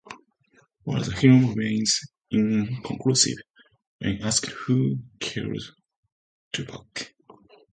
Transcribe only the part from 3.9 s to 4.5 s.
when asked